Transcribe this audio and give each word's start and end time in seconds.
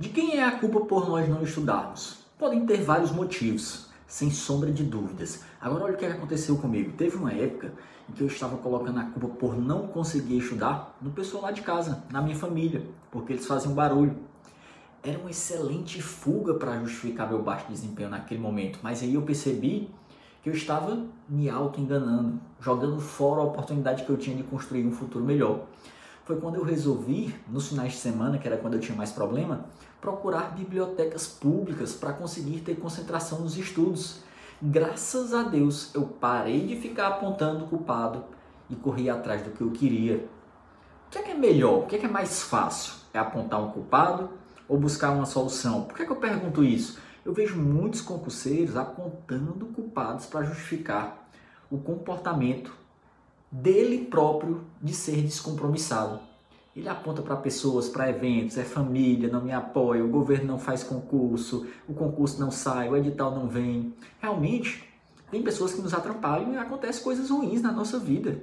De 0.00 0.08
quem 0.08 0.38
é 0.38 0.42
a 0.42 0.52
culpa 0.52 0.80
por 0.80 1.06
nós 1.10 1.28
não 1.28 1.42
estudarmos? 1.42 2.24
Podem 2.38 2.64
ter 2.64 2.82
vários 2.82 3.12
motivos, 3.12 3.90
sem 4.06 4.30
sombra 4.30 4.72
de 4.72 4.82
dúvidas. 4.82 5.42
Agora 5.60 5.84
olha 5.84 5.92
o 5.92 5.96
que 5.98 6.06
aconteceu 6.06 6.56
comigo. 6.56 6.92
Teve 6.96 7.16
uma 7.16 7.30
época 7.34 7.74
em 8.08 8.14
que 8.14 8.22
eu 8.22 8.26
estava 8.26 8.56
colocando 8.56 8.98
a 8.98 9.04
culpa 9.04 9.28
por 9.28 9.60
não 9.60 9.88
conseguir 9.88 10.38
estudar 10.38 10.96
no 11.02 11.10
pessoal 11.10 11.42
lá 11.42 11.50
de 11.50 11.60
casa, 11.60 12.02
na 12.10 12.22
minha 12.22 12.34
família, 12.34 12.82
porque 13.10 13.34
eles 13.34 13.46
faziam 13.46 13.74
barulho. 13.74 14.16
Era 15.02 15.18
uma 15.18 15.28
excelente 15.28 16.00
fuga 16.00 16.54
para 16.54 16.80
justificar 16.80 17.28
meu 17.28 17.42
baixo 17.42 17.66
desempenho 17.68 18.08
naquele 18.08 18.40
momento, 18.40 18.78
mas 18.82 19.02
aí 19.02 19.12
eu 19.12 19.20
percebi 19.20 19.90
que 20.42 20.48
eu 20.48 20.54
estava 20.54 21.04
me 21.28 21.50
auto-enganando, 21.50 22.40
jogando 22.58 22.98
fora 22.98 23.42
a 23.42 23.44
oportunidade 23.44 24.04
que 24.04 24.08
eu 24.08 24.16
tinha 24.16 24.34
de 24.34 24.44
construir 24.44 24.86
um 24.86 24.92
futuro 24.92 25.22
melhor 25.22 25.66
foi 26.30 26.38
quando 26.38 26.54
eu 26.54 26.62
resolvi, 26.62 27.34
nos 27.48 27.70
finais 27.70 27.94
de 27.94 27.98
semana, 27.98 28.38
que 28.38 28.46
era 28.46 28.56
quando 28.56 28.74
eu 28.74 28.80
tinha 28.80 28.96
mais 28.96 29.10
problema, 29.10 29.64
procurar 30.00 30.54
bibliotecas 30.54 31.26
públicas 31.26 31.92
para 31.92 32.12
conseguir 32.12 32.60
ter 32.60 32.76
concentração 32.76 33.40
nos 33.40 33.58
estudos. 33.58 34.20
Graças 34.62 35.34
a 35.34 35.42
Deus, 35.42 35.92
eu 35.92 36.02
parei 36.02 36.68
de 36.68 36.76
ficar 36.76 37.08
apontando 37.08 37.64
o 37.64 37.68
culpado 37.68 38.22
e 38.68 38.76
corri 38.76 39.10
atrás 39.10 39.42
do 39.42 39.50
que 39.50 39.60
eu 39.60 39.72
queria. 39.72 40.24
O 41.08 41.10
que 41.10 41.18
é, 41.18 41.22
que 41.22 41.32
é 41.32 41.34
melhor? 41.34 41.80
O 41.80 41.86
que 41.86 41.96
é, 41.96 41.98
que 41.98 42.06
é 42.06 42.08
mais 42.08 42.40
fácil? 42.42 42.92
É 43.12 43.18
apontar 43.18 43.60
um 43.60 43.72
culpado 43.72 44.30
ou 44.68 44.78
buscar 44.78 45.10
uma 45.10 45.26
solução? 45.26 45.82
Por 45.82 45.96
que, 45.96 46.04
é 46.04 46.06
que 46.06 46.12
eu 46.12 46.16
pergunto 46.16 46.62
isso? 46.62 47.00
Eu 47.24 47.32
vejo 47.32 47.56
muitos 47.56 48.02
concurseiros 48.02 48.76
apontando 48.76 49.66
culpados 49.66 50.26
para 50.26 50.44
justificar 50.44 51.28
o 51.68 51.78
comportamento 51.78 52.72
dele 53.50 54.04
próprio 54.06 54.64
de 54.80 54.94
ser 54.94 55.22
descompromissado. 55.22 56.20
Ele 56.74 56.88
aponta 56.88 57.20
para 57.20 57.36
pessoas, 57.36 57.88
para 57.88 58.08
eventos, 58.08 58.56
é 58.56 58.62
família, 58.62 59.28
não 59.28 59.42
me 59.42 59.52
apoia, 59.52 60.04
o 60.04 60.08
governo 60.08 60.46
não 60.46 60.58
faz 60.58 60.84
concurso, 60.84 61.66
o 61.88 61.92
concurso 61.92 62.38
não 62.38 62.50
sai, 62.50 62.88
o 62.88 62.96
edital 62.96 63.34
não 63.34 63.48
vem. 63.48 63.92
Realmente, 64.20 64.88
tem 65.30 65.42
pessoas 65.42 65.72
que 65.72 65.82
nos 65.82 65.92
atrapalham 65.92 66.54
e 66.54 66.56
acontecem 66.56 67.02
coisas 67.02 67.30
ruins 67.30 67.60
na 67.60 67.72
nossa 67.72 67.98
vida. 67.98 68.40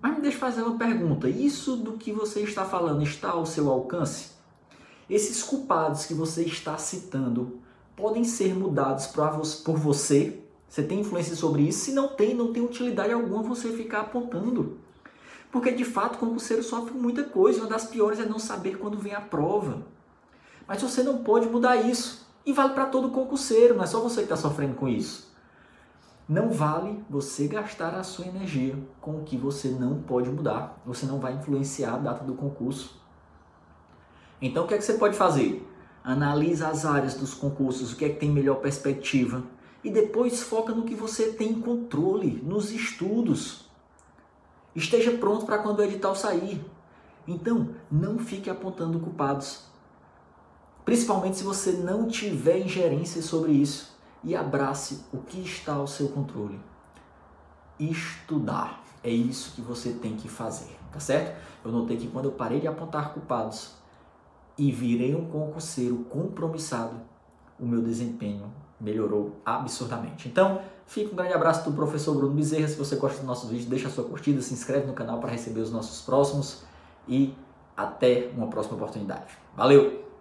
Mas 0.00 0.16
me 0.16 0.20
deixa 0.20 0.38
fazer 0.38 0.62
uma 0.62 0.76
pergunta: 0.76 1.28
isso 1.28 1.76
do 1.76 1.92
que 1.92 2.12
você 2.12 2.40
está 2.40 2.64
falando 2.64 3.02
está 3.02 3.30
ao 3.30 3.46
seu 3.46 3.70
alcance? 3.70 4.32
Esses 5.08 5.42
culpados 5.42 6.04
que 6.04 6.14
você 6.14 6.42
está 6.42 6.76
citando 6.76 7.60
podem 7.94 8.24
ser 8.24 8.54
mudados 8.54 9.06
por 9.06 9.76
você 9.76 10.41
você 10.72 10.82
tem 10.82 11.00
influência 11.00 11.36
sobre 11.36 11.64
isso? 11.64 11.80
Se 11.80 11.92
não 11.92 12.08
tem, 12.08 12.34
não 12.34 12.50
tem 12.50 12.64
utilidade 12.64 13.12
alguma 13.12 13.42
você 13.42 13.70
ficar 13.72 14.00
apontando. 14.00 14.78
Porque 15.50 15.70
de 15.70 15.84
fato 15.84 16.14
o 16.14 16.18
concurseiro 16.18 16.62
sofre 16.62 16.94
muita 16.94 17.24
coisa. 17.24 17.60
Uma 17.60 17.68
das 17.68 17.84
piores 17.84 18.18
é 18.18 18.24
não 18.24 18.38
saber 18.38 18.78
quando 18.78 18.96
vem 18.96 19.14
a 19.14 19.20
prova. 19.20 19.82
Mas 20.66 20.80
você 20.80 21.02
não 21.02 21.18
pode 21.18 21.46
mudar 21.46 21.76
isso. 21.76 22.26
E 22.46 22.54
vale 22.54 22.72
para 22.72 22.86
todo 22.86 23.10
concurseiro, 23.10 23.74
não 23.74 23.84
é 23.84 23.86
só 23.86 24.00
você 24.00 24.22
que 24.22 24.32
está 24.32 24.36
sofrendo 24.36 24.74
com 24.74 24.88
isso. 24.88 25.30
Não 26.26 26.48
vale 26.50 27.04
você 27.10 27.46
gastar 27.46 27.94
a 27.94 28.02
sua 28.02 28.26
energia 28.26 28.74
com 28.98 29.18
o 29.18 29.24
que 29.24 29.36
você 29.36 29.68
não 29.68 30.00
pode 30.00 30.30
mudar. 30.30 30.80
Você 30.86 31.04
não 31.04 31.20
vai 31.20 31.34
influenciar 31.34 31.96
a 31.96 31.98
data 31.98 32.24
do 32.24 32.32
concurso. 32.32 32.98
Então 34.40 34.64
o 34.64 34.66
que 34.66 34.72
é 34.72 34.78
que 34.78 34.84
você 34.84 34.94
pode 34.94 35.18
fazer? 35.18 35.68
Analisa 36.02 36.68
as 36.68 36.86
áreas 36.86 37.12
dos 37.12 37.34
concursos, 37.34 37.92
o 37.92 37.96
que 37.96 38.06
é 38.06 38.08
que 38.08 38.18
tem 38.18 38.30
melhor 38.30 38.54
perspectiva 38.54 39.42
e 39.84 39.90
depois 39.90 40.42
foca 40.42 40.72
no 40.72 40.84
que 40.84 40.94
você 40.94 41.32
tem 41.32 41.60
controle, 41.60 42.40
nos 42.42 42.70
estudos. 42.70 43.68
Esteja 44.74 45.12
pronto 45.12 45.44
para 45.44 45.58
quando 45.58 45.80
o 45.80 45.82
edital 45.82 46.14
sair. 46.14 46.64
Então, 47.26 47.74
não 47.90 48.18
fique 48.18 48.48
apontando 48.48 49.00
culpados. 49.00 49.64
Principalmente 50.84 51.38
se 51.38 51.44
você 51.44 51.72
não 51.72 52.08
tiver 52.08 52.58
ingerência 52.58 53.22
sobre 53.22 53.52
isso. 53.52 53.92
E 54.24 54.36
abrace 54.36 55.04
o 55.12 55.18
que 55.18 55.40
está 55.40 55.74
ao 55.74 55.86
seu 55.86 56.08
controle. 56.08 56.60
Estudar. 57.78 58.84
É 59.02 59.10
isso 59.10 59.52
que 59.56 59.60
você 59.60 59.92
tem 59.92 60.14
que 60.14 60.28
fazer, 60.28 60.78
tá 60.92 61.00
certo? 61.00 61.36
Eu 61.64 61.72
notei 61.72 61.96
que 61.96 62.06
quando 62.06 62.26
eu 62.26 62.32
parei 62.32 62.60
de 62.60 62.68
apontar 62.68 63.12
culpados 63.12 63.72
e 64.56 64.70
virei 64.70 65.12
um 65.12 65.28
concurseiro 65.28 66.04
compromissado, 66.04 67.00
o 67.62 67.66
meu 67.66 67.80
desempenho 67.80 68.52
melhorou 68.80 69.36
absurdamente. 69.46 70.28
Então, 70.28 70.60
fica 70.84 71.12
um 71.12 71.16
grande 71.16 71.32
abraço 71.32 71.70
do 71.70 71.74
professor 71.74 72.14
Bruno 72.14 72.34
Bezerra. 72.34 72.66
Se 72.66 72.76
você 72.76 72.96
gosta 72.96 73.20
do 73.20 73.26
nosso 73.26 73.46
vídeo, 73.46 73.70
deixa 73.70 73.86
a 73.86 73.90
sua 73.90 74.04
curtida, 74.04 74.42
se 74.42 74.52
inscreve 74.52 74.86
no 74.86 74.92
canal 74.92 75.20
para 75.20 75.30
receber 75.30 75.60
os 75.60 75.70
nossos 75.70 76.02
próximos 76.02 76.64
e 77.06 77.32
até 77.76 78.30
uma 78.36 78.48
próxima 78.48 78.74
oportunidade. 78.74 79.38
Valeu! 79.56 80.11